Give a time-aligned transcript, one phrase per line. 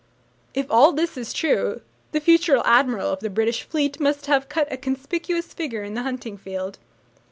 [0.55, 4.67] If all this is true, the future admiral of the British Fleet must have cut
[4.73, 6.79] a conspicuous figure in the hunting field.